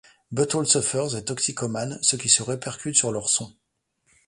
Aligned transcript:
Butthole 0.31 0.65
Surfers 0.65 1.15
est 1.15 1.25
toxicomane, 1.25 1.99
ce 2.01 2.15
qui 2.15 2.27
se 2.27 2.41
répercute 2.41 2.95
sur 2.95 3.11
leur 3.11 3.29
son. 3.29 3.53